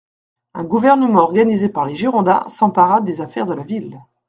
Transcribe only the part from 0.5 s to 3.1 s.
Un gouvernement organisé par les Girondins s'empara